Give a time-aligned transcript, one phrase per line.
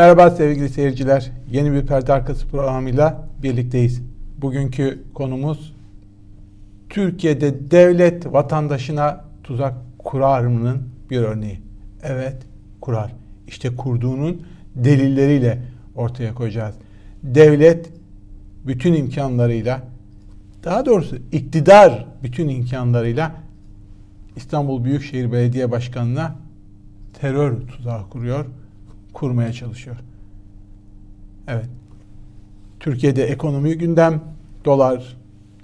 [0.00, 1.30] Merhaba sevgili seyirciler.
[1.50, 4.02] Yeni bir perde arkası programıyla birlikteyiz.
[4.38, 5.74] Bugünkü konumuz
[6.88, 11.60] Türkiye'de devlet vatandaşına tuzak kurar mı'nın bir örneği.
[12.02, 12.36] Evet,
[12.80, 13.12] kurar.
[13.48, 14.42] İşte kurduğunun
[14.74, 15.58] delilleriyle
[15.94, 16.74] ortaya koyacağız.
[17.22, 17.90] Devlet
[18.66, 19.82] bütün imkanlarıyla
[20.64, 23.34] daha doğrusu iktidar bütün imkanlarıyla
[24.36, 26.34] İstanbul Büyükşehir Belediye Başkanı'na
[27.20, 28.46] terör tuzağı kuruyor,
[29.12, 29.96] kurmaya çalışıyor.
[31.48, 31.68] Evet.
[32.80, 34.20] Türkiye'de ekonomi gündem,
[34.64, 35.16] dolar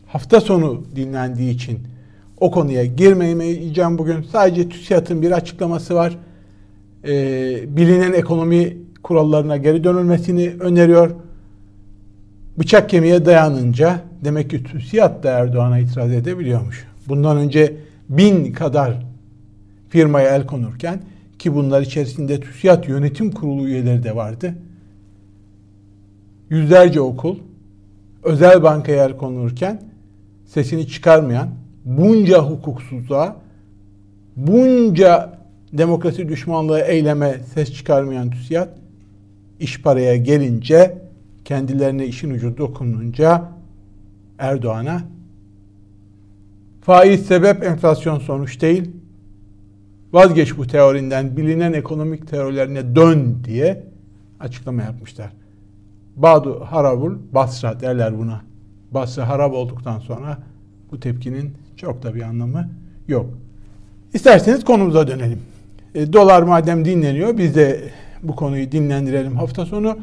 [0.06, 1.78] hafta sonu dinlendiği için
[2.40, 4.22] o konuya girmeyeceğim bugün.
[4.22, 6.18] Sadece TÜSİAD'ın bir açıklaması var.
[7.04, 11.10] Ee, bilinen ekonomi kurallarına geri dönülmesini öneriyor.
[12.58, 16.86] Bıçak kemiğe dayanınca demek ki TÜSİAD da Erdoğan'a itiraz edebiliyormuş.
[17.08, 17.76] Bundan önce
[18.08, 19.02] bin kadar
[19.88, 21.00] firmaya el konurken
[21.38, 24.54] ki bunlar içerisinde TÜSİAD yönetim kurulu üyeleri de vardı.
[26.50, 27.38] Yüzlerce okul
[28.22, 29.82] özel bankaya el konulurken
[30.46, 31.48] sesini çıkarmayan
[31.84, 33.36] bunca hukuksuzluğa,
[34.36, 35.38] bunca
[35.72, 38.68] demokrasi düşmanlığı eyleme ses çıkarmayan TÜSİAD
[39.60, 40.98] iş paraya gelince
[41.44, 43.52] kendilerine işin ucu dokununca
[44.38, 45.02] Erdoğan'a
[46.82, 48.90] faiz sebep enflasyon sonuç değil
[50.16, 53.82] vazgeç bu teorinden bilinen ekonomik teorilerine dön diye
[54.40, 55.32] açıklama yapmışlar.
[56.16, 58.40] Badu harabul basra derler buna.
[58.90, 60.38] Basra harap olduktan sonra
[60.90, 62.68] bu tepkinin çok da bir anlamı
[63.08, 63.26] yok.
[64.14, 65.38] İsterseniz konumuza dönelim.
[65.94, 67.90] E, dolar madem dinleniyor biz de
[68.22, 69.98] bu konuyu dinlendirelim hafta sonu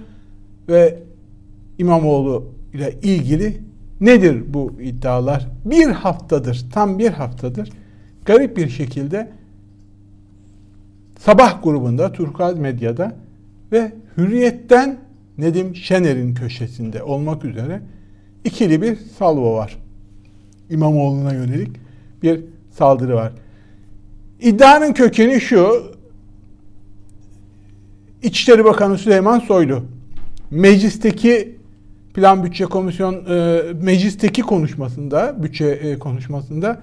[0.70, 1.00] ve
[1.77, 3.58] İmamoğlu ile ilgili
[4.02, 5.48] nedir bu iddialar?
[5.66, 7.70] Bir haftadır, tam bir haftadır
[8.25, 9.31] garip bir şekilde
[11.25, 13.15] Sabah grubunda, Turkuaz Medya'da
[13.71, 14.99] ve Hürriyet'ten
[15.37, 17.81] Nedim Şener'in köşesinde olmak üzere
[18.43, 19.77] ikili bir salvo var.
[20.70, 21.70] İmamoğlu'na yönelik
[22.23, 23.31] bir saldırı var.
[24.39, 25.93] İddianın kökeni şu.
[28.23, 29.83] İçişleri Bakanı Süleyman Soylu
[30.52, 31.58] meclisteki
[32.14, 36.81] Plan Bütçe Komisyon e, meclisteki konuşmasında, bütçe e, konuşmasında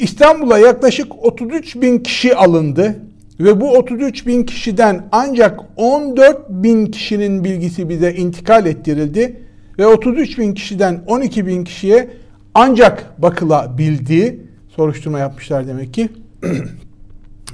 [0.00, 2.96] İstanbul'a yaklaşık 33 bin kişi alındı
[3.40, 9.36] ve bu 33 bin kişiden ancak 14 bin kişinin bilgisi bize intikal ettirildi
[9.78, 12.10] ve 33 bin kişiden 12 bin kişiye
[12.54, 14.40] ancak bakılabildiği
[14.76, 16.08] soruşturma yapmışlar demek ki.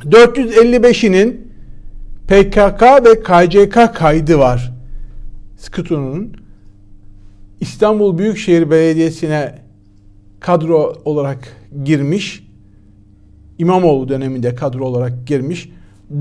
[0.04, 1.46] 455'inin
[2.28, 4.72] PKK ve KCK kaydı var.
[5.58, 6.36] Sıkıtu'nun
[7.60, 9.66] İstanbul Büyükşehir Belediyesi'ne
[10.41, 12.47] kadro olarak girmiş.
[13.58, 15.70] İmamoğlu döneminde kadro olarak girmiş.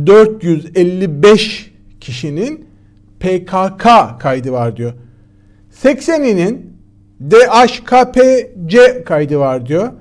[0.05, 1.71] 455
[2.01, 2.65] kişinin
[3.19, 3.87] PKK
[4.19, 4.93] kaydı var diyor.
[5.83, 6.75] 80'inin
[7.21, 9.91] DHKPC kaydı var diyor.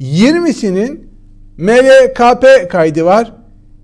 [0.00, 1.10] 20'sinin
[1.56, 3.32] MLKP kaydı var.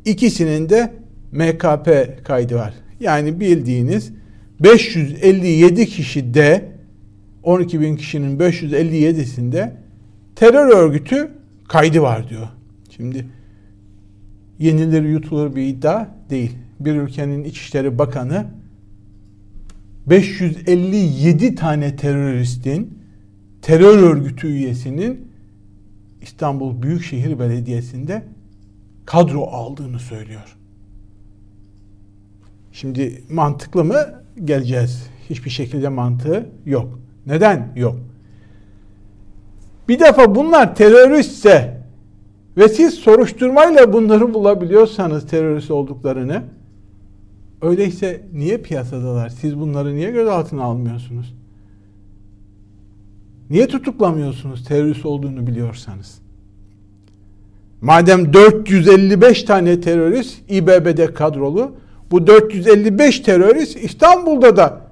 [0.04, 0.92] İkisinin de
[1.32, 2.74] MKP kaydı var.
[3.00, 4.12] Yani bildiğiniz
[4.60, 6.71] 557 kişi de
[7.42, 9.72] 12 bin kişinin 557'sinde
[10.36, 11.30] terör örgütü
[11.68, 12.48] kaydı var diyor.
[12.90, 13.26] Şimdi
[14.58, 16.52] yenilir yutulur bir iddia değil.
[16.80, 18.46] Bir ülkenin İçişleri Bakanı
[20.06, 22.98] 557 tane teröristin
[23.62, 25.32] terör örgütü üyesinin
[26.22, 28.22] İstanbul Büyükşehir Belediyesi'nde
[29.06, 30.56] kadro aldığını söylüyor.
[32.72, 34.22] Şimdi mantıklı mı?
[34.44, 35.06] Geleceğiz.
[35.30, 37.01] Hiçbir şekilde mantığı yok.
[37.26, 37.72] Neden?
[37.76, 37.96] Yok.
[39.88, 41.82] Bir defa bunlar teröristse
[42.56, 46.42] ve siz soruşturmayla bunları bulabiliyorsanız terörist olduklarını
[47.62, 49.28] öyleyse niye piyasadalar?
[49.28, 51.34] Siz bunları niye gözaltına almıyorsunuz?
[53.50, 56.22] Niye tutuklamıyorsunuz terörist olduğunu biliyorsanız?
[57.80, 61.72] Madem 455 tane terörist İBB'de kadrolu,
[62.10, 64.91] bu 455 terörist İstanbul'da da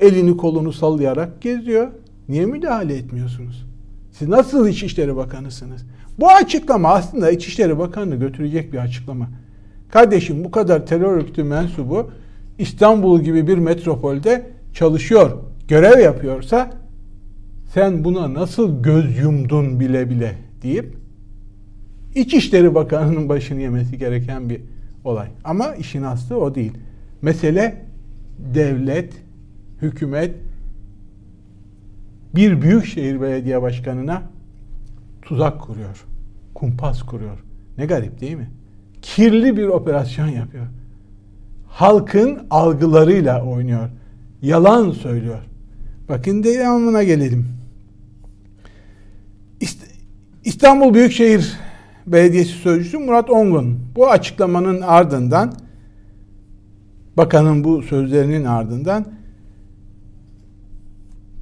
[0.00, 1.88] elini kolunu sallayarak geziyor.
[2.28, 3.66] Niye müdahale etmiyorsunuz?
[4.12, 5.86] Siz nasıl İçişleri Bakanısınız?
[6.18, 9.28] Bu açıklama aslında İçişleri Bakanı'nı götürecek bir açıklama.
[9.90, 12.10] Kardeşim bu kadar terör örgütü mensubu
[12.58, 15.30] İstanbul gibi bir metropolde çalışıyor,
[15.68, 16.70] görev yapıyorsa
[17.74, 20.96] sen buna nasıl göz yumdun bile bile deyip
[22.14, 24.60] İçişleri Bakanı'nın başını yemesi gereken bir
[25.04, 25.28] olay.
[25.44, 26.72] Ama işin aslı o değil.
[27.22, 27.86] Mesele
[28.54, 29.12] devlet,
[29.82, 30.34] hükümet
[32.34, 34.22] bir büyükşehir belediye başkanına
[35.22, 36.06] tuzak kuruyor.
[36.54, 37.38] Kumpas kuruyor.
[37.78, 38.50] Ne garip değil mi?
[39.02, 40.66] Kirli bir operasyon yapıyor.
[41.68, 43.88] halkın algılarıyla oynuyor.
[44.42, 45.40] Yalan söylüyor.
[46.08, 47.60] Bakın devamına gelelim.
[50.44, 51.58] İstanbul Büyükşehir
[52.06, 55.54] Belediyesi Sözcüsü Murat Ongun bu açıklamanın ardından
[57.16, 59.06] bakanın bu sözlerinin ardından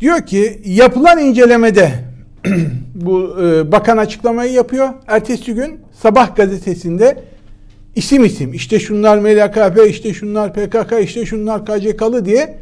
[0.01, 1.91] diyor ki yapılan incelemede
[2.95, 4.89] bu e, bakan açıklamayı yapıyor.
[5.07, 7.19] Ertesi gün Sabah gazetesinde
[7.97, 12.59] isim isim işte şunlar MLKP, işte şunlar PKK, işte şunlar KCK'lı diye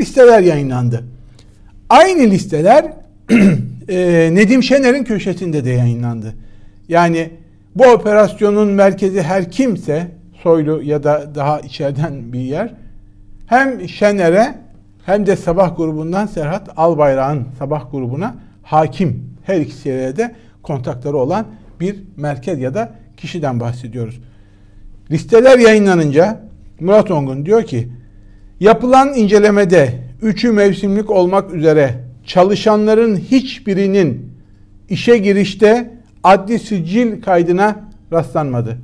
[0.00, 1.04] listeler yayınlandı.
[1.88, 2.92] Aynı listeler
[3.88, 6.34] e, Nedim Şener'in köşesinde de yayınlandı.
[6.88, 7.30] Yani
[7.74, 10.06] bu operasyonun merkezi her kimse
[10.42, 12.74] Soylu ya da daha içeriden bir yer
[13.46, 14.54] hem Şener'e
[15.08, 21.46] hem de Sabah grubundan Serhat Albayrak'ın Sabah grubuna hakim her ikisiyle de kontakları olan
[21.80, 24.20] bir merkez ya da kişiden bahsediyoruz.
[25.10, 26.40] Listeler yayınlanınca
[26.80, 27.88] Murat Ongun diyor ki
[28.60, 31.94] yapılan incelemede üçü mevsimlik olmak üzere
[32.26, 34.32] çalışanların hiçbirinin
[34.88, 35.90] işe girişte
[36.24, 37.76] adli sicil kaydına
[38.12, 38.78] rastlanmadı.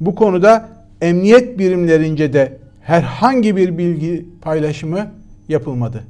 [0.00, 0.68] Bu konuda
[1.00, 6.04] emniyet birimlerince de herhangi bir bilgi paylaşımı yapılmadı.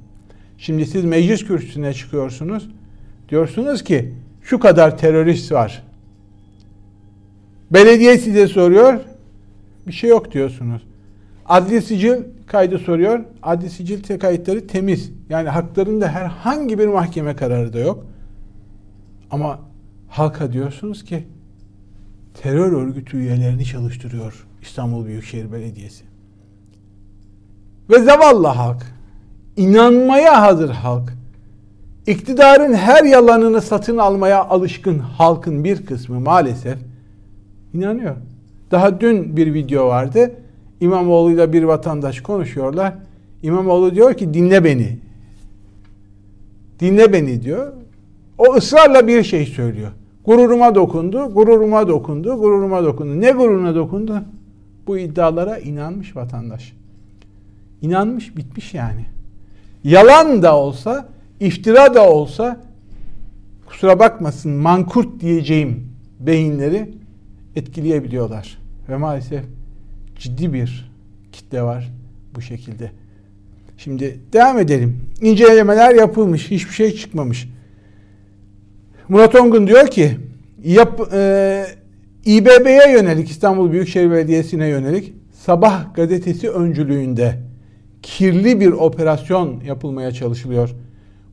[0.58, 2.68] Şimdi siz meclis kürsüsüne çıkıyorsunuz.
[3.28, 5.82] Diyorsunuz ki şu kadar terörist var.
[7.70, 9.00] Belediye size soruyor.
[9.86, 10.82] Bir şey yok diyorsunuz.
[11.46, 13.24] Adli sicil kaydı soruyor.
[13.42, 15.12] Adli sicil kayıtları temiz.
[15.28, 18.06] Yani haklarında herhangi bir mahkeme kararı da yok.
[19.30, 19.60] Ama
[20.08, 21.24] halka diyorsunuz ki
[22.42, 26.04] terör örgütü üyelerini çalıştırıyor İstanbul Büyükşehir Belediyesi.
[27.90, 28.94] Ve zavallı halk,
[29.56, 31.12] inanmaya hazır halk,
[32.06, 36.78] iktidarın her yalanını satın almaya alışkın halkın bir kısmı maalesef
[37.74, 38.16] inanıyor.
[38.70, 40.30] Daha dün bir video vardı.
[40.80, 42.94] İmamoğlu'yla bir vatandaş konuşuyorlar.
[43.42, 44.98] İmamoğlu diyor ki dinle beni.
[46.80, 47.72] Dinle beni diyor.
[48.38, 49.90] O ısrarla bir şey söylüyor.
[50.24, 53.20] Gururuma dokundu, gururuma dokundu, gururuma dokundu.
[53.20, 54.22] Ne gururuna dokundu?
[54.86, 56.72] Bu iddialara inanmış vatandaş.
[57.82, 59.13] İnanmış, bitmiş yani.
[59.84, 61.08] Yalan da olsa,
[61.40, 62.60] iftira da olsa
[63.66, 65.88] kusura bakmasın mankurt diyeceğim
[66.20, 66.90] beyinleri
[67.56, 68.58] etkileyebiliyorlar.
[68.88, 69.44] Ve maalesef
[70.18, 70.90] ciddi bir
[71.32, 71.92] kitle var
[72.34, 72.90] bu şekilde.
[73.76, 75.00] Şimdi devam edelim.
[75.20, 77.48] İncelemeler yapılmış, hiçbir şey çıkmamış.
[79.08, 80.16] Murat Ongun diyor ki
[80.64, 81.66] yap, e,
[82.26, 87.43] İBB'ye yönelik İstanbul Büyükşehir Belediyesi'ne yönelik Sabah gazetesi öncülüğünde
[88.04, 90.74] kirli bir operasyon yapılmaya çalışılıyor.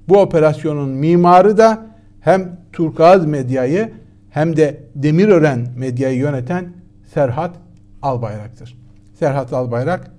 [0.09, 1.85] Bu operasyonun mimarı da
[2.21, 3.91] hem Turkuaz medyayı
[4.29, 6.73] hem de Demirören medyayı yöneten
[7.13, 7.55] Serhat
[8.01, 8.77] Albayrak'tır.
[9.19, 10.11] Serhat Albayrak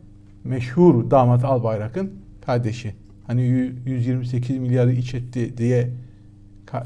[0.45, 2.13] meşhur damat Albayrak'ın
[2.47, 2.95] kardeşi.
[3.27, 5.91] Hani 128 milyarı iç etti diye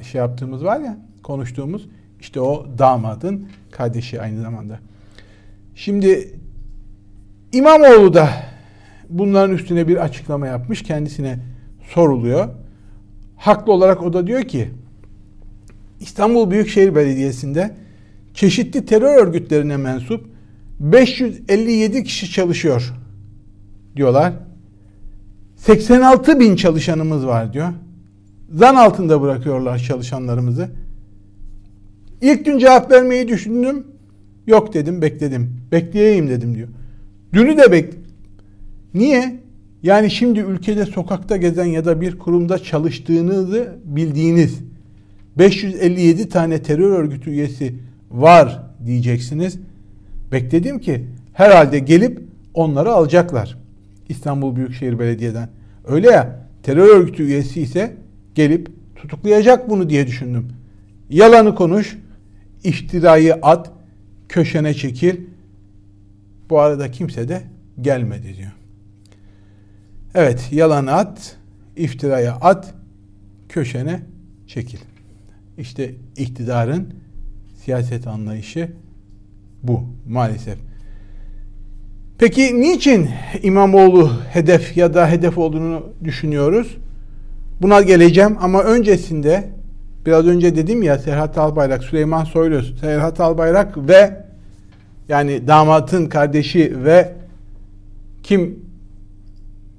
[0.02, 1.88] şey yaptığımız var ya konuştuğumuz
[2.20, 4.78] işte o damadın kardeşi aynı zamanda.
[5.74, 6.38] Şimdi
[7.52, 8.28] İmamoğlu da
[9.08, 10.82] bunların üstüne bir açıklama yapmış.
[10.82, 11.38] Kendisine
[11.94, 12.49] soruluyor.
[13.37, 14.70] Haklı olarak o da diyor ki
[16.00, 17.75] İstanbul Büyükşehir Belediyesi'nde
[18.35, 20.26] çeşitli terör örgütlerine mensup
[20.80, 22.92] 557 kişi çalışıyor
[23.97, 24.33] diyorlar.
[25.57, 27.69] 86 bin çalışanımız var diyor.
[28.50, 30.71] Zan altında bırakıyorlar çalışanlarımızı.
[32.21, 33.87] İlk gün cevap vermeyi düşündüm.
[34.47, 35.61] Yok dedim bekledim.
[35.73, 36.69] Bekleyeyim dedim diyor.
[37.33, 37.95] Dünü de bek.
[38.97, 39.41] Niye?
[39.83, 44.61] Yani şimdi ülkede sokakta gezen ya da bir kurumda çalıştığınızı bildiğiniz
[45.38, 47.75] 557 tane terör örgütü üyesi
[48.11, 49.59] var diyeceksiniz.
[50.33, 52.23] Bekledim ki herhalde gelip
[52.55, 53.59] onları alacaklar.
[54.09, 55.49] İstanbul Büyükşehir Belediye'den.
[55.87, 57.97] Öyle ya terör örgütü üyesi ise
[58.35, 60.49] gelip tutuklayacak bunu diye düşündüm.
[61.11, 61.99] Yalanı konuş,
[62.65, 63.71] iftirayı at,
[64.29, 65.21] köşene çekil.
[66.50, 67.43] Bu arada kimse de
[67.81, 68.65] gelmedi diyor.
[70.16, 71.37] Evet, yalanı at,
[71.76, 72.75] iftiraya at,
[73.49, 74.00] köşene
[74.46, 74.78] çekil.
[75.58, 76.94] İşte iktidarın
[77.64, 78.68] siyaset anlayışı
[79.62, 80.58] bu maalesef.
[82.18, 83.08] Peki niçin
[83.42, 86.76] İmamoğlu hedef ya da hedef olduğunu düşünüyoruz?
[87.62, 89.50] Buna geleceğim ama öncesinde
[90.06, 94.25] biraz önce dedim ya Serhat Albayrak, Süleyman Soylu, Serhat Albayrak ve
[95.08, 97.12] yani damatın kardeşi ve
[98.23, 98.65] kim?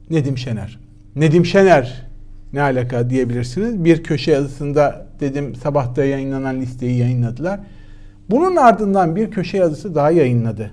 [0.10, 0.80] Nedim Şener.
[1.16, 2.08] Nedim Şener
[2.54, 3.86] ne alaka diyebilirsiniz.
[3.86, 7.60] Bir köşe yazısında dedim sabahta yayınlanan listeyi yayınladılar.
[8.30, 10.72] Bunun ardından bir köşe yazısı daha yayınladı.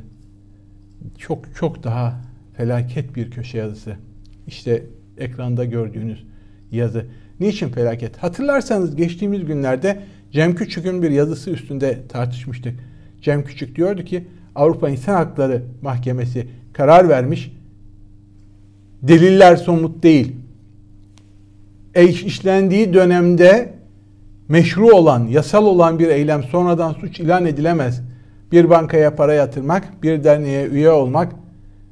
[1.18, 2.20] Çok çok daha
[2.56, 3.96] Felaket bir köşe yazısı.
[4.46, 4.82] İşte
[5.18, 6.24] ekranda gördüğünüz
[6.70, 7.06] yazı.
[7.40, 8.16] Niçin felaket?
[8.16, 10.00] Hatırlarsanız geçtiğimiz günlerde
[10.32, 12.74] Cem Küçük'ün bir yazısı üstünde tartışmıştık.
[13.22, 14.24] Cem Küçük diyordu ki
[14.54, 17.52] Avrupa İnsan Hakları Mahkemesi karar vermiş.
[19.08, 20.32] Deliller somut değil.
[21.94, 23.74] E işlendiği dönemde
[24.48, 28.02] meşru olan, yasal olan bir eylem sonradan suç ilan edilemez.
[28.52, 31.32] Bir bankaya para yatırmak, bir derneğe üye olmak,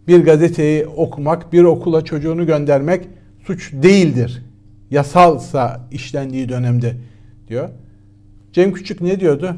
[0.08, 3.08] bir gazeteyi okumak, bir okula çocuğunu göndermek
[3.46, 4.42] suç değildir.
[4.90, 6.96] Yasalsa işlendiği dönemde
[7.48, 7.68] diyor.
[8.52, 9.56] Cem Küçük ne diyordu?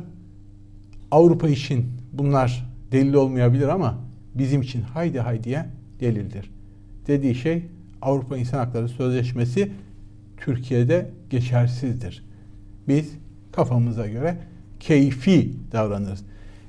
[1.11, 3.99] Avrupa için bunlar delil olmayabilir ama
[4.35, 5.67] bizim için haydi haydiye
[6.01, 6.54] delildir.
[7.07, 7.63] Dediği şey
[8.03, 9.71] Avrupa İnsan Hakları Sözleşmesi
[10.37, 12.25] Türkiye'de geçersizdir.
[12.89, 13.07] Biz
[13.53, 14.37] kafamıza göre
[14.81, 16.25] keyfi davranırız.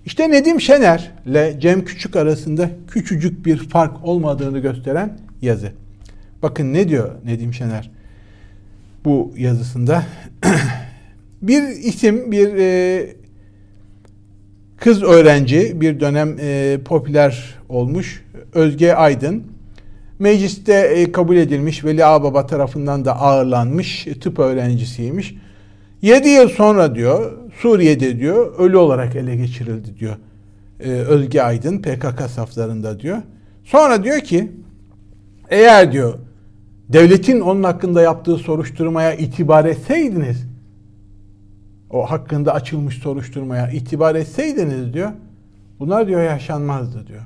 [0.06, 5.72] İşte Nedim Şener ile Cem Küçük arasında küçücük bir fark olmadığını gösteren yazı.
[6.42, 7.92] Bakın ne diyor Nedim Şener
[9.06, 10.06] bu yazısında.
[11.42, 13.08] bir isim, bir e,
[14.78, 18.24] kız öğrenci bir dönem e, popüler olmuş.
[18.54, 19.44] Özge Aydın.
[20.20, 25.36] Mecliste e, kabul edilmiş, Veli Ağbaba tarafından da ağırlanmış, e, tıp öğrencisiymiş.
[26.02, 30.16] 7 yıl sonra diyor, Suriye'de diyor, ölü olarak ele geçirildi diyor.
[30.80, 33.18] E, Özge Aydın PKK saflarında diyor.
[33.64, 34.52] Sonra diyor ki,
[35.50, 36.20] eğer diyor,
[36.90, 40.46] devletin onun hakkında yaptığı soruşturmaya itibar etseydiniz,
[41.90, 45.12] o hakkında açılmış soruşturmaya itibar etseydiniz diyor,
[45.80, 47.22] bunlar diyor yaşanmazdı diyor.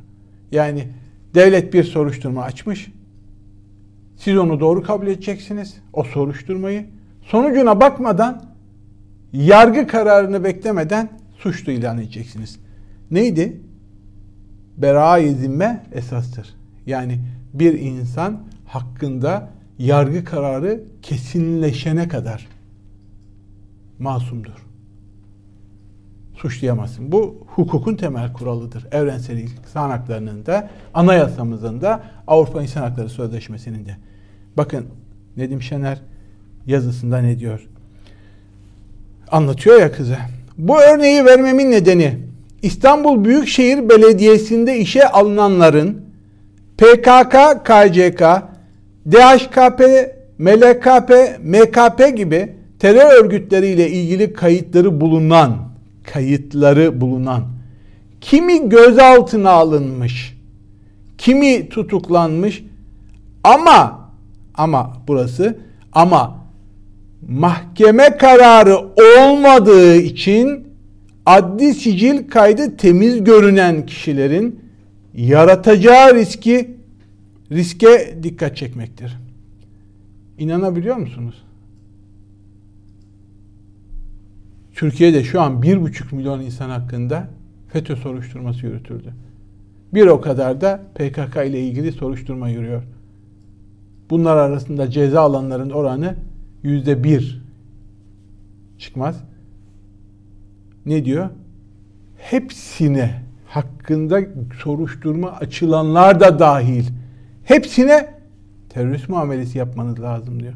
[0.51, 0.87] Yani
[1.35, 2.91] devlet bir soruşturma açmış,
[4.17, 6.85] siz onu doğru kabul edeceksiniz, o soruşturmayı.
[7.21, 8.43] Sonucuna bakmadan,
[9.33, 12.59] yargı kararını beklemeden suçlu ilan edeceksiniz.
[13.11, 13.61] Neydi?
[14.77, 16.55] Bera-i zimme esastır.
[16.85, 17.19] Yani
[17.53, 22.47] bir insan hakkında yargı kararı kesinleşene kadar
[23.99, 24.68] masumdur.
[26.41, 27.11] Suçlayamazsın.
[27.11, 28.87] Bu hukukun temel kuralıdır.
[28.91, 33.97] Evrensel insan haklarının da, anayasamızın da, Avrupa İnsan Hakları Sözleşmesi'nin de.
[34.57, 34.85] Bakın
[35.37, 35.97] Nedim Şener
[36.67, 37.67] yazısında ne diyor?
[39.31, 40.17] Anlatıyor ya kızı.
[40.57, 42.17] Bu örneği vermemin nedeni
[42.61, 46.01] İstanbul Büyükşehir Belediyesi'nde işe alınanların
[46.77, 48.23] PKK, KCK,
[49.11, 49.81] DHKP,
[50.37, 55.68] MLKP, MKP gibi terör örgütleriyle ilgili kayıtları bulunan,
[56.13, 57.43] kayıtları bulunan,
[58.21, 60.37] kimi gözaltına alınmış,
[61.17, 62.63] kimi tutuklanmış
[63.43, 64.09] ama
[64.55, 65.57] ama burası
[65.93, 66.39] ama
[67.29, 68.77] mahkeme kararı
[69.17, 70.67] olmadığı için
[71.25, 74.59] adli sicil kaydı temiz görünen kişilerin
[75.13, 76.77] yaratacağı riski
[77.51, 79.17] riske dikkat çekmektir.
[80.37, 81.35] İnanabiliyor musunuz?
[84.79, 87.27] Türkiye'de şu an bir buçuk milyon insan hakkında
[87.67, 89.13] FETÖ soruşturması yürütüldü.
[89.93, 92.83] Bir o kadar da PKK ile ilgili soruşturma yürüyor.
[94.09, 96.15] Bunlar arasında ceza alanların oranı
[96.63, 97.41] yüzde bir
[98.77, 99.23] çıkmaz.
[100.85, 101.29] Ne diyor?
[102.17, 104.19] Hepsine hakkında
[104.63, 106.85] soruşturma açılanlar da dahil.
[107.43, 108.13] Hepsine
[108.69, 110.53] terörist muamelesi yapmanız lazım diyor.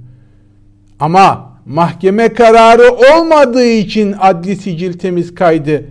[1.00, 5.86] Ama mahkeme kararı olmadığı için adli sicil temiz kaydı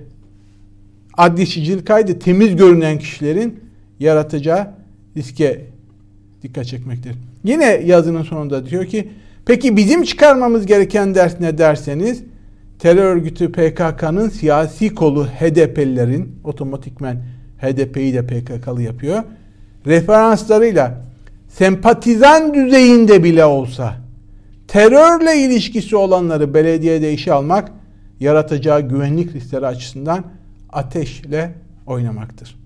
[1.17, 3.61] adli sicil kaydı temiz görünen kişilerin
[4.01, 4.69] yaratacağı
[5.17, 5.61] riske
[6.43, 7.13] dikkat çekmektir.
[7.45, 9.09] Yine yazının sonunda diyor ki
[9.47, 12.23] peki bizim çıkarmamız gereken ders ne derseniz
[12.79, 17.23] terör örgütü PKK'nın siyasi kolu HDP'lilerin otomatikmen
[17.59, 19.23] HDP'yi de PKK'lı yapıyor.
[19.87, 21.01] Referanslarıyla
[21.49, 24.02] sempatizan düzeyinde bile olsa
[24.73, 27.73] terörle ilişkisi olanları belediyede işe almak
[28.21, 30.25] yaratacağı güvenlik riskleri açısından
[30.73, 31.55] ateşle
[31.87, 32.57] oynamaktır.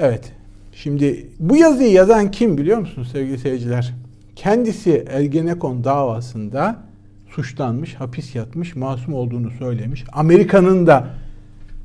[0.00, 0.32] Evet.
[0.72, 3.94] Şimdi bu yazıyı yazan kim biliyor musunuz sevgili seyirciler?
[4.36, 6.76] Kendisi Ergenekon davasında
[7.30, 10.04] suçlanmış, hapis yatmış, masum olduğunu söylemiş.
[10.12, 11.06] Amerika'nın da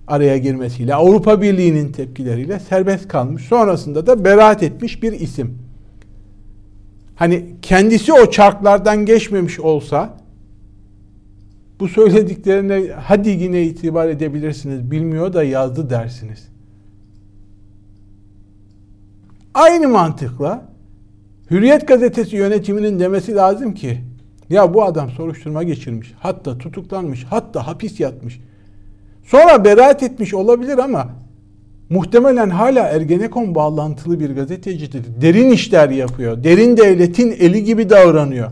[0.07, 3.43] araya girmesiyle, Avrupa Birliği'nin tepkileriyle serbest kalmış.
[3.43, 5.62] Sonrasında da beraat etmiş bir isim.
[7.15, 10.17] Hani kendisi o çarklardan geçmemiş olsa
[11.79, 14.91] bu söylediklerine hadi yine itibar edebilirsiniz.
[14.91, 16.47] Bilmiyor da yazdı dersiniz.
[19.53, 20.73] Aynı mantıkla
[21.51, 24.01] Hürriyet gazetesi yönetiminin demesi lazım ki
[24.49, 28.41] ya bu adam soruşturma geçirmiş, hatta tutuklanmış, hatta hapis yatmış.
[29.23, 31.09] Sonra beraat etmiş olabilir ama
[31.89, 35.03] Muhtemelen hala Ergenekon bağlantılı bir gazetecidir.
[35.21, 36.43] Derin işler yapıyor.
[36.43, 38.51] Derin devletin eli gibi davranıyor.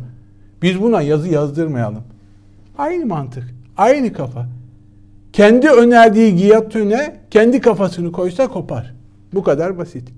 [0.61, 2.03] Biz buna yazı yazdırmayalım.
[2.77, 3.43] Aynı mantık.
[3.77, 4.47] Aynı kafa.
[5.33, 8.93] Kendi önerdiği giyatöne kendi kafasını koysa kopar.
[9.33, 10.09] Bu kadar basit.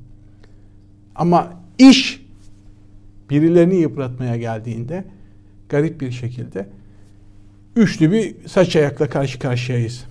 [1.16, 2.26] Ama iş
[3.30, 5.04] birilerini yıpratmaya geldiğinde
[5.70, 6.68] garip bir şekilde
[7.76, 10.04] üçlü bir saç ayakla karşı karşıyayız.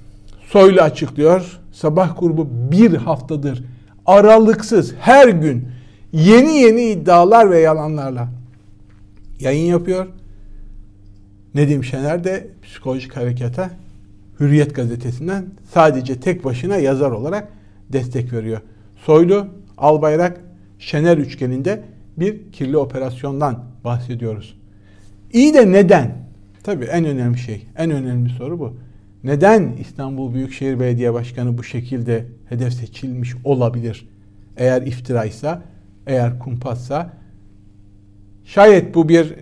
[0.53, 1.61] Soylu açıklıyor.
[1.73, 3.65] Sabah grubu bir haftadır
[4.07, 5.69] aralıksız her gün
[6.13, 8.29] yeni yeni iddialar ve yalanlarla
[9.41, 10.07] yayın yapıyor.
[11.55, 13.71] Nedim Şener de psikolojik harekete
[14.41, 15.45] Hürriyet gazetesinden
[15.75, 17.49] sadece tek başına yazar olarak
[17.93, 18.61] destek veriyor.
[18.97, 19.47] Soylu,
[19.79, 20.41] Albayrak,
[20.79, 21.83] Şener üçgeninde
[22.17, 24.59] bir kirli operasyondan bahsediyoruz.
[25.33, 26.17] İyi de neden?
[26.63, 28.77] Tabii en önemli şey, en önemli soru bu.
[29.25, 34.09] Neden İstanbul Büyükşehir Belediye Başkanı bu şekilde hedef seçilmiş olabilir?
[34.57, 35.63] Eğer iftiraysa,
[36.07, 37.13] eğer kumpassa,
[38.45, 39.35] şayet bu bir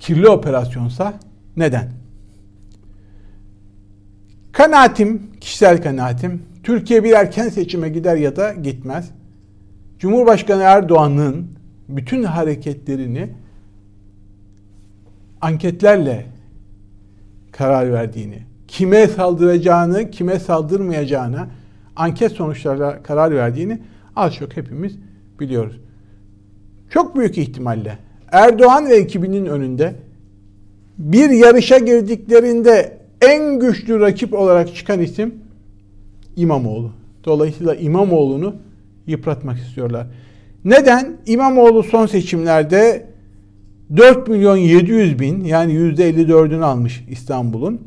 [0.00, 1.20] kirli operasyonsa
[1.56, 1.92] neden?
[4.52, 9.10] Kanaatim, kişisel kanaatim, Türkiye bir erken seçime gider ya da gitmez.
[9.98, 11.46] Cumhurbaşkanı Erdoğan'ın
[11.88, 13.30] bütün hareketlerini
[15.40, 16.33] anketlerle
[17.56, 21.46] karar verdiğini, kime saldıracağını, kime saldırmayacağını
[21.96, 23.78] anket sonuçlarıyla karar verdiğini
[24.16, 24.96] az çok hepimiz
[25.40, 25.80] biliyoruz.
[26.90, 27.98] Çok büyük ihtimalle
[28.32, 29.94] Erdoğan ve ekibinin önünde
[30.98, 35.34] bir yarışa girdiklerinde en güçlü rakip olarak çıkan isim
[36.36, 36.92] İmamoğlu.
[37.24, 38.54] Dolayısıyla İmamoğlu'nu
[39.06, 40.06] yıpratmak istiyorlar.
[40.64, 41.16] Neden?
[41.26, 43.06] İmamoğlu son seçimlerde
[43.96, 47.80] 4 milyon 700 bin yani %54'ünü almış İstanbul'un.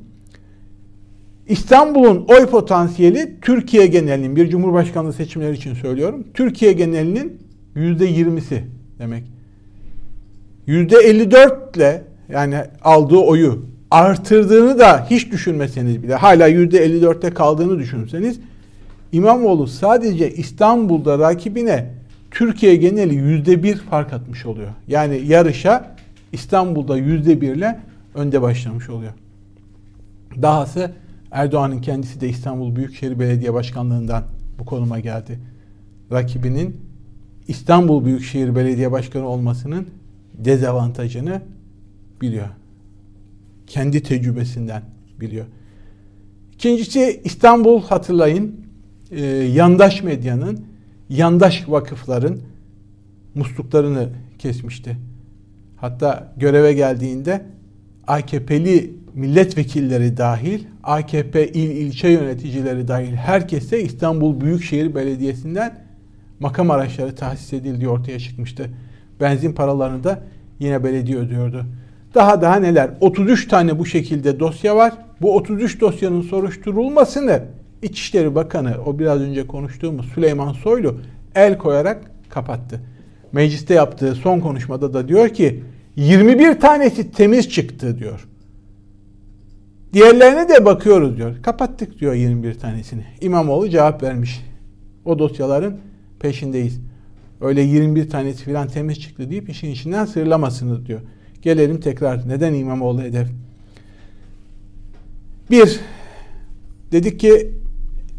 [1.47, 6.23] İstanbul'un oy potansiyeli Türkiye genelinin bir cumhurbaşkanlığı seçimleri için söylüyorum.
[6.33, 7.37] Türkiye genelinin
[7.75, 8.61] %20'si
[8.99, 9.23] demek.
[10.67, 18.39] %54 ile yani aldığı oyu artırdığını da hiç düşünmeseniz bile hala %54'te kaldığını düşünseniz
[19.11, 21.89] İmamoğlu sadece İstanbul'da rakibine
[22.31, 24.69] Türkiye geneli yüzde bir fark atmış oluyor.
[24.87, 25.96] Yani yarışa
[26.31, 27.79] İstanbul'da yüzde birle
[28.15, 29.13] önde başlamış oluyor.
[30.41, 30.91] Dahası
[31.31, 34.23] Erdoğan'ın kendisi de İstanbul Büyükşehir Belediye Başkanlığı'ndan
[34.59, 35.39] bu konuma geldi.
[36.11, 36.77] Rakibinin
[37.47, 39.87] İstanbul Büyükşehir Belediye Başkanı olmasının
[40.33, 41.41] dezavantajını
[42.21, 42.47] biliyor.
[43.67, 44.81] Kendi tecrübesinden
[45.19, 45.45] biliyor.
[46.53, 48.55] İkincisi İstanbul hatırlayın
[49.11, 50.65] e, yandaş medyanın
[51.09, 52.37] yandaş vakıfların
[53.35, 54.09] musluklarını
[54.39, 54.97] kesmişti.
[55.77, 57.41] Hatta göreve geldiğinde
[58.07, 65.79] AKP'li milletvekilleri dahil, AKP il ilçe yöneticileri dahil herkese İstanbul Büyükşehir Belediyesi'nden
[66.39, 68.69] makam araçları tahsis edildiği ortaya çıkmıştı.
[69.19, 70.19] Benzin paralarını da
[70.59, 71.65] yine belediye ödüyordu.
[72.15, 72.89] Daha daha neler?
[73.01, 74.93] 33 tane bu şekilde dosya var.
[75.21, 77.41] Bu 33 dosyanın soruşturulmasını
[77.81, 80.99] İçişleri Bakanı o biraz önce konuştuğumuz Süleyman Soylu
[81.35, 82.81] el koyarak kapattı.
[83.31, 85.63] Mecliste yaptığı son konuşmada da diyor ki
[85.95, 88.27] 21 tanesi temiz çıktı diyor.
[89.93, 91.35] Diğerlerine de bakıyoruz diyor.
[91.41, 93.05] Kapattık diyor 21 tanesini.
[93.21, 94.45] İmamoğlu cevap vermiş.
[95.05, 95.77] O dosyaların
[96.19, 96.79] peşindeyiz.
[97.41, 101.01] Öyle 21 tanesi filan temiz çıktı deyip işin içinden sırlamasını diyor.
[101.41, 102.29] Gelelim tekrar.
[102.29, 103.27] Neden İmamoğlu hedef?
[105.51, 105.79] Bir,
[106.91, 107.51] dedik ki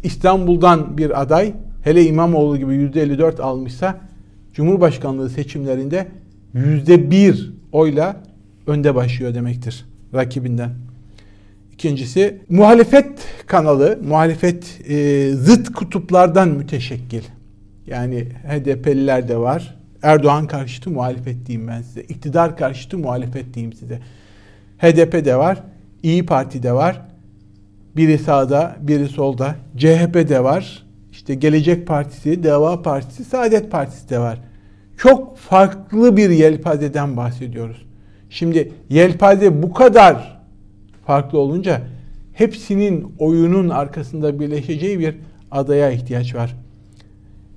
[0.03, 4.08] İstanbul'dan bir aday hele İmamoğlu gibi %54 almışsa
[4.53, 6.07] Cumhurbaşkanlığı seçimlerinde
[6.55, 8.23] %1 oyla
[8.67, 10.69] önde başlıyor demektir rakibinden.
[11.73, 13.09] İkincisi muhalefet
[13.47, 17.21] kanalı, muhalefet e, zıt kutuplardan müteşekkil.
[17.87, 19.75] Yani HDP'liler de var.
[20.01, 22.01] Erdoğan karşıtı muhalefet diyeyim ben size.
[22.01, 23.99] İktidar karşıtı muhalefet diyeyim size.
[24.77, 25.63] HDP de var.
[26.03, 27.01] İyi Parti de var.
[27.95, 29.55] Biri sağda, biri solda.
[29.77, 30.83] CHP de var.
[31.29, 34.41] İşte Gelecek Partisi, Deva Partisi, Saadet Partisi de var.
[34.97, 37.85] Çok farklı bir yelpazeden bahsediyoruz.
[38.29, 40.41] Şimdi yelpaze bu kadar
[41.05, 41.81] farklı olunca
[42.33, 45.15] hepsinin oyunun arkasında birleşeceği bir
[45.51, 46.55] adaya ihtiyaç var.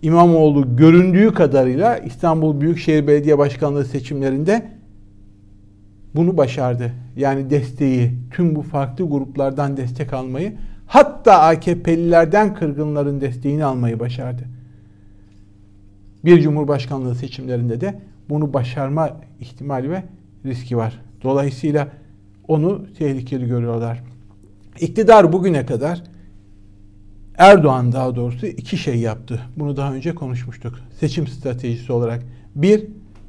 [0.03, 4.67] İmamoğlu göründüğü kadarıyla İstanbul Büyükşehir Belediye Başkanlığı seçimlerinde
[6.15, 6.93] bunu başardı.
[7.17, 10.53] Yani desteği, tüm bu farklı gruplardan destek almayı,
[10.93, 14.43] hatta AKP'lilerden kırgınların desteğini almayı başardı.
[16.25, 20.03] Bir cumhurbaşkanlığı seçimlerinde de bunu başarma ihtimali ve
[20.45, 21.01] riski var.
[21.23, 21.89] Dolayısıyla
[22.49, 24.03] onu tehlikeli görüyorlar.
[24.81, 26.03] İktidar bugüne kadar
[27.39, 29.41] Erdoğan daha doğrusu iki şey yaptı.
[29.57, 30.79] Bunu daha önce konuşmuştuk.
[31.01, 32.23] Seçim stratejisi olarak.
[32.55, 32.87] Bir,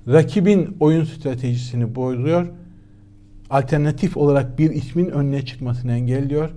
[0.07, 2.47] rakibin oyun stratejisini bozuyor.
[3.49, 6.49] Alternatif olarak bir ismin önüne çıkmasını engelliyor.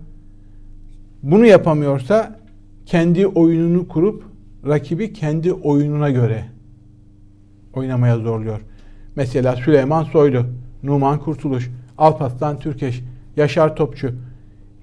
[1.27, 2.41] Bunu yapamıyorsa
[2.87, 4.25] kendi oyununu kurup
[4.67, 6.45] rakibi kendi oyununa göre
[7.73, 8.61] oynamaya zorluyor.
[9.17, 10.47] Mesela Süleyman Soylu,
[10.83, 13.03] Numan Kurtuluş, Alparslan Türkeş,
[13.37, 14.15] Yaşar Topçu.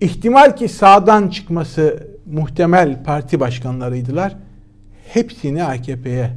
[0.02, 4.36] İhtimal ki sağdan çıkması muhtemel parti başkanlarıydılar.
[5.08, 6.32] Hepsini AKP'ye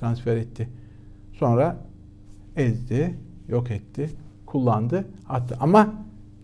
[0.00, 0.68] transfer etti.
[1.32, 1.76] Sonra
[2.56, 3.14] ezdi,
[3.48, 4.10] yok etti,
[4.46, 5.56] kullandı, attı.
[5.60, 5.94] Ama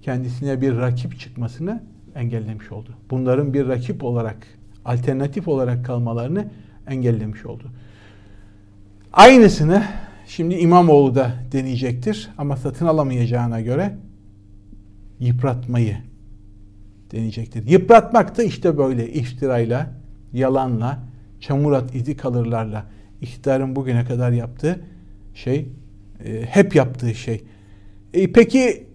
[0.03, 1.83] kendisine bir rakip çıkmasını
[2.17, 2.91] engellemiş oldu.
[3.11, 4.37] Bunların bir rakip olarak,
[4.85, 6.49] alternatif olarak kalmalarını
[6.87, 7.65] engellemiş oldu.
[9.13, 9.83] Aynısını
[10.27, 13.97] şimdi İmamoğlu da deneyecektir ama satın alamayacağına göre
[15.21, 15.97] yıpratmayı
[17.13, 17.67] deneyecektir.
[17.67, 19.91] Yıpratmak da işte böyle iftirayla,
[20.33, 20.99] yalanla,
[21.41, 22.87] çamur at izi kalırlarla
[23.21, 24.81] iktidarın bugüne kadar yaptığı
[25.35, 25.69] şey,
[26.25, 27.45] e, hep yaptığı şey.
[28.15, 28.87] E, peki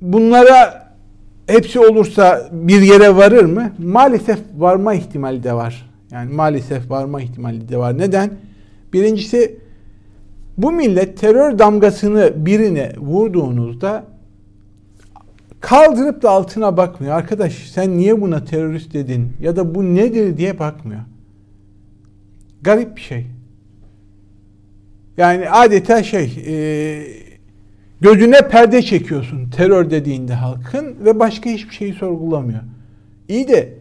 [0.00, 0.87] bunlara
[1.48, 3.72] hepsi olursa bir yere varır mı?
[3.78, 5.90] Maalesef varma ihtimali de var.
[6.10, 7.98] Yani maalesef varma ihtimali de var.
[7.98, 8.30] Neden?
[8.92, 9.58] Birincisi
[10.58, 14.04] bu millet terör damgasını birine vurduğunuzda
[15.60, 17.14] kaldırıp da altına bakmıyor.
[17.14, 21.00] Arkadaş sen niye buna terörist dedin ya da bu nedir diye bakmıyor.
[22.62, 23.26] Garip bir şey.
[25.16, 27.27] Yani adeta şey e,
[28.00, 32.60] gözüne perde çekiyorsun terör dediğinde halkın ve başka hiçbir şeyi sorgulamıyor.
[33.28, 33.74] İyi de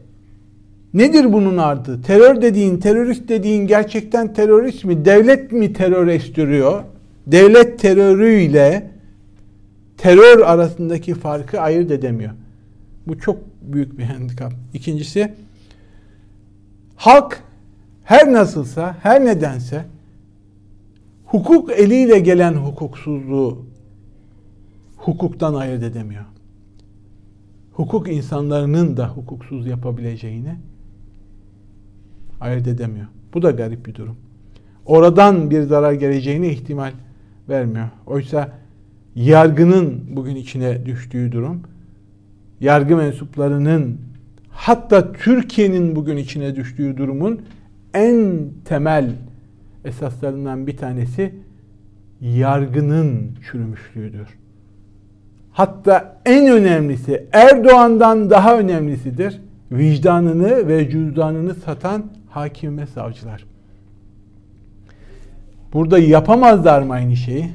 [0.93, 2.01] nedir bunun ardı?
[2.01, 5.05] Terör dediğin, terörist dediğin gerçekten terörist mi?
[5.05, 6.83] Devlet mi terör estiriyor?
[7.27, 8.91] Devlet terörüyle
[9.97, 12.31] terör arasındaki farkı ayırt edemiyor.
[13.07, 14.53] Bu çok büyük bir handikap.
[14.73, 15.33] İkincisi
[16.95, 17.43] halk
[18.03, 19.85] her nasılsa, her nedense
[21.25, 23.65] hukuk eliyle gelen hukuksuzluğu
[25.07, 26.25] hukuktan ayırt edemiyor.
[27.73, 30.55] Hukuk insanlarının da hukuksuz yapabileceğini
[32.41, 33.07] ayırt edemiyor.
[33.33, 34.15] Bu da garip bir durum.
[34.85, 36.91] Oradan bir zarar geleceğine ihtimal
[37.49, 37.87] vermiyor.
[38.05, 38.51] Oysa
[39.15, 41.61] yargının bugün içine düştüğü durum,
[42.61, 43.97] yargı mensuplarının
[44.49, 47.41] hatta Türkiye'nin bugün içine düştüğü durumun
[47.93, 49.11] en temel
[49.85, 51.33] esaslarından bir tanesi
[52.21, 54.27] yargının çürümüşlüğüdür.
[55.57, 59.41] Hatta en önemlisi Erdoğan'dan daha önemlisidir.
[59.71, 63.45] Vicdanını ve cüzdanını satan hakim ve savcılar.
[65.73, 67.49] Burada yapamazlar mı aynı şeyi?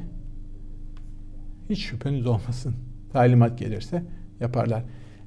[1.69, 2.75] Hiç şüpheniz olmasın.
[3.13, 4.03] Talimat gelirse
[4.39, 4.83] yaparlar.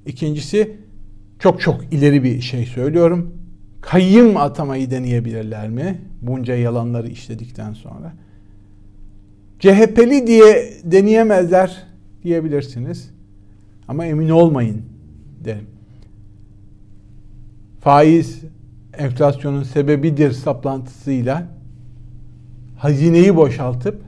[0.07, 0.77] İkincisi
[1.39, 3.35] çok çok ileri bir şey söylüyorum.
[3.81, 6.01] Kayyım atamayı deneyebilirler mi?
[6.23, 8.13] Bunca yalanları işledikten sonra.
[9.59, 11.86] CHP'li diye deneyemezler
[12.27, 13.11] diyebilirsiniz.
[13.89, 14.83] Ama emin olmayın
[15.45, 15.67] derim.
[17.81, 18.43] Faiz
[18.99, 21.47] enflasyonun sebebidir saplantısıyla
[22.79, 24.03] hazineyi boşaltıp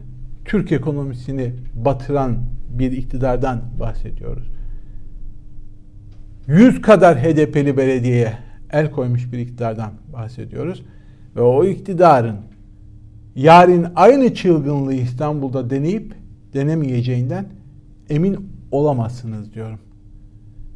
[0.45, 2.37] Türk ekonomisini batıran
[2.71, 4.47] bir iktidardan bahsediyoruz.
[6.47, 8.39] 100 kadar HDP'li belediyeye
[8.73, 10.85] el koymuş bir iktidardan bahsediyoruz.
[11.37, 12.37] Ve o iktidarın
[13.37, 16.15] yarın aynı çılgınlığı İstanbul'da deneyip
[16.55, 17.58] denemeyeceğinden
[18.11, 19.79] emin olamazsınız diyorum.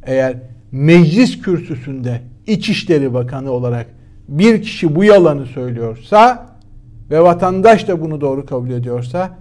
[0.03, 0.37] Eğer
[0.71, 3.87] meclis kürsüsünde İçişleri Bakanı olarak
[4.27, 6.49] bir kişi bu yalanı söylüyorsa
[7.11, 9.37] ve vatandaş da bunu doğru kabul ediyorsa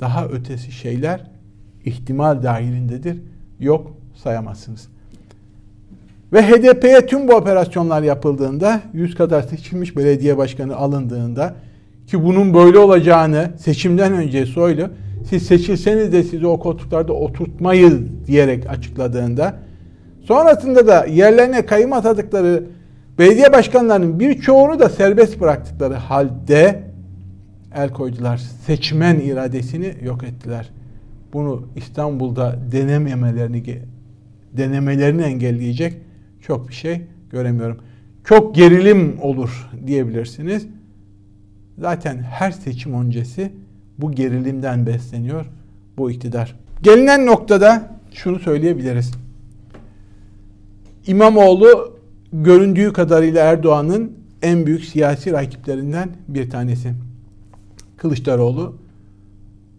[0.00, 1.30] daha ötesi şeyler
[1.84, 3.18] ihtimal dahilindedir.
[3.60, 4.88] Yok sayamazsınız.
[6.32, 11.54] Ve HDP'ye tüm bu operasyonlar yapıldığında 100 kadar seçilmiş belediye başkanı alındığında
[12.06, 14.90] ki bunun böyle olacağını seçimden önce Soylu
[15.28, 17.94] siz seçilseniz de sizi o koltuklarda oturtmayız
[18.26, 19.58] diyerek açıkladığında
[20.24, 22.64] sonrasında da yerlerine kayım atadıkları
[23.18, 26.82] belediye başkanlarının birçoğunu da serbest bıraktıkları halde
[27.74, 28.36] el koydular.
[28.36, 30.70] Seçmen iradesini yok ettiler.
[31.32, 33.78] Bunu İstanbul'da denememelerini
[34.52, 35.96] denemelerini engelleyecek
[36.40, 37.78] çok bir şey göremiyorum.
[38.24, 40.66] Çok gerilim olur diyebilirsiniz.
[41.78, 43.52] Zaten her seçim öncesi
[44.00, 45.46] bu gerilimden besleniyor
[45.98, 46.56] bu iktidar.
[46.82, 49.10] Gelinen noktada şunu söyleyebiliriz.
[51.06, 51.96] İmamoğlu
[52.32, 56.92] göründüğü kadarıyla Erdoğan'ın en büyük siyasi rakiplerinden bir tanesi.
[57.96, 58.76] Kılıçdaroğlu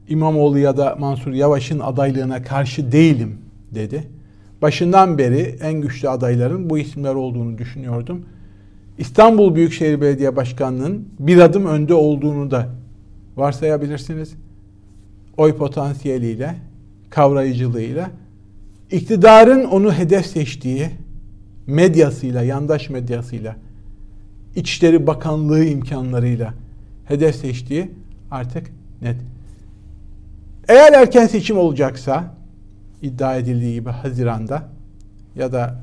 [0.09, 3.37] İmamoğlu ya da Mansur Yavaş'ın adaylığına karşı değilim
[3.71, 4.07] dedi.
[4.61, 8.25] başından beri en güçlü adayların bu isimler olduğunu düşünüyordum.
[8.97, 12.69] İstanbul Büyükşehir Belediye Başkanlığı'nın bir adım önde olduğunu da
[13.37, 14.33] varsayabilirsiniz.
[15.37, 16.55] Oy potansiyeliyle,
[17.09, 18.11] kavrayıcılığıyla,
[18.91, 20.89] iktidarın onu hedef seçtiği
[21.67, 23.55] medyasıyla, yandaş medyasıyla,
[24.55, 26.53] İçişleri Bakanlığı imkanlarıyla
[27.05, 27.91] hedef seçtiği
[28.31, 28.67] artık
[29.01, 29.15] net.
[30.67, 32.35] Eğer erken seçim olacaksa
[33.01, 34.69] iddia edildiği gibi Haziran'da
[35.35, 35.81] ya da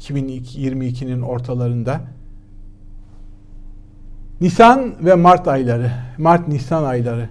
[0.00, 2.00] 2022'nin ortalarında
[4.42, 7.28] Nisan ve Mart ayları, Mart-Nisan ayları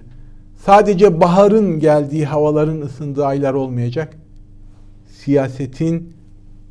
[0.56, 4.16] sadece baharın geldiği, havaların ısındığı aylar olmayacak.
[5.06, 6.16] Siyasetin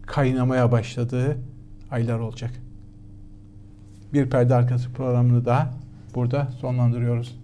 [0.06, 1.38] kaynamaya başladığı
[1.91, 2.51] aylar olacak.
[4.13, 5.73] Bir perde arkası programını daha
[6.15, 7.39] burada sonlandırıyoruz.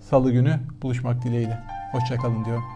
[0.00, 1.58] Salı günü buluşmak dileğiyle.
[1.92, 2.75] Hoşçakalın diyorum.